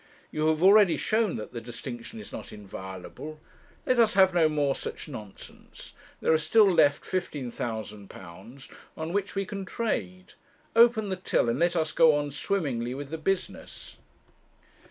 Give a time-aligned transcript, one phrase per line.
[0.31, 3.39] You have already shown that the distinction is not inviolable;
[3.85, 9.45] let us have no more such nonsense; there are still left £15,000 on which we
[9.45, 10.33] can trade;
[10.75, 13.97] open the till, and let us go on swimmingly with the business.'